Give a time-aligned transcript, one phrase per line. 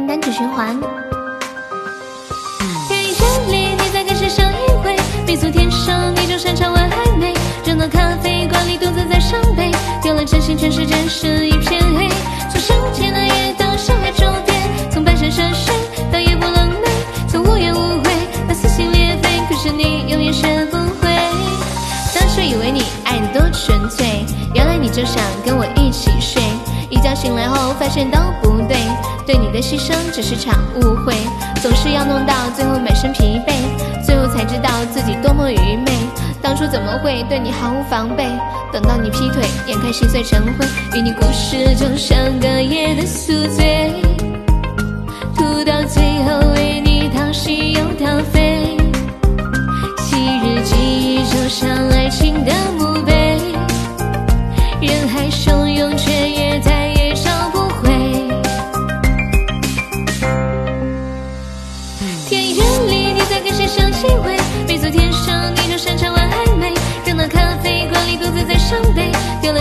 [0.00, 0.78] 单曲循环。
[2.88, 4.96] 电影院里你在跟谁上一回？
[5.26, 7.32] 迷途天生你就擅长玩暧昧。
[7.64, 9.70] 热闹咖啡馆里独自在伤悲，
[10.02, 12.08] 丢了真心全世界是一片黑。
[12.50, 14.56] 从上天的夜到山海周边，
[14.90, 15.74] 从半山涉水
[16.12, 16.88] 到夜不冷寐，
[17.26, 18.10] 从无怨无悔
[18.46, 21.08] 到撕心裂肺，可是你永远学不会。
[22.14, 24.24] 当初以为你爱的多纯粹，
[24.54, 26.42] 原来你就想跟我一起睡。
[26.90, 31.14] 一觉醒来后发现都不对，对你的牺牲只是场误会，
[31.62, 33.54] 总是要弄到最后满身疲惫，
[34.04, 35.92] 最后才知道自己多么愚昧。
[36.42, 38.26] 当初怎么会对你毫无防备？
[38.72, 40.66] 等到你劈腿，眼看心碎成灰，
[40.98, 43.92] 与你故事就像隔夜的宿醉，
[45.36, 48.43] 吐到最后为你掏心又掏肺，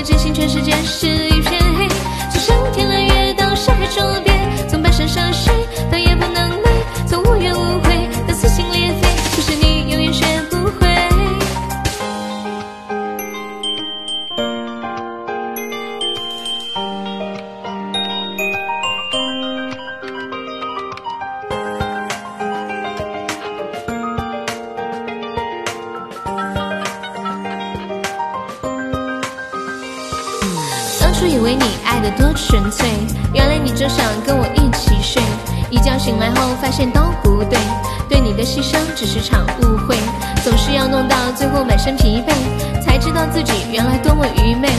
[0.04, 1.33] 真心全世界是
[31.04, 32.88] 当初以为你爱的多纯粹，
[33.34, 35.22] 原来你就想跟我一起睡。
[35.70, 37.60] 一觉醒来后发现都不对，
[38.08, 39.98] 对你的牺牲只是场误会，
[40.46, 44.70] 总是要弄到最后满身疲惫，才知道自己原来多么愚昧。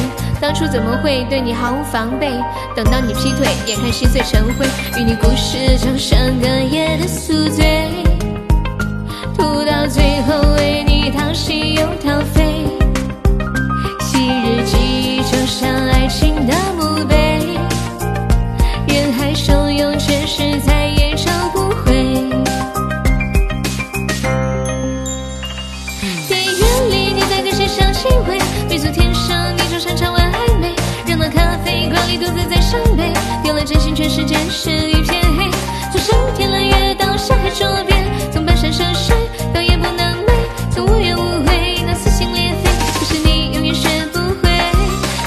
[0.40, 2.30] 当初怎么会对你毫无防备？
[2.74, 4.66] 等到你劈腿，眼看心碎成灰，
[4.98, 8.03] 与你故事就像隔夜的宿醉，
[26.28, 28.38] 电影院里你在跟谁上机会？
[28.68, 30.74] 迷途天生你就擅长玩暧昧。
[31.06, 35.50] 热闹咖啡馆里独自在伤悲，丢了真心全世界是一片黑。
[35.92, 39.16] 从上天揽月到山海周边，从跋山涉水
[39.52, 40.32] 到夜不能寐，
[40.70, 44.50] 从无怨无悔到撕心裂肺，可是你永远学不会。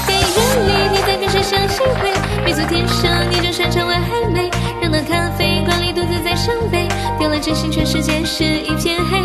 [0.06, 2.12] 电影院里你在跟谁上机会？
[2.44, 4.50] 迷途天生你就擅长玩暧昧。
[4.80, 6.86] 热闹咖啡馆里独自在伤悲，
[7.18, 9.17] 丢了真心全世界是一片黑。